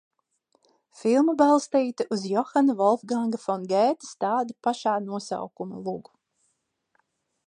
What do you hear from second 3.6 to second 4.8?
Gētes tāda